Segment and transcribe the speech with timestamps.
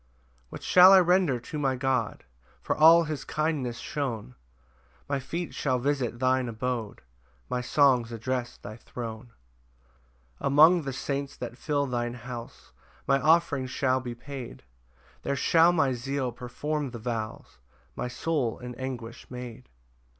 [0.49, 2.23] 1 What shall I render to my God
[2.63, 4.33] For all his kindness shown?
[5.07, 7.01] My feet shall visit thine abode,
[7.51, 9.27] My songs address thy throne.
[10.39, 12.71] 2 Among the saints that fill thine house,
[13.05, 14.63] My offerings shall be paid;
[15.21, 17.59] There shall my zeal perform the vows
[17.95, 19.69] My soul in anguish made.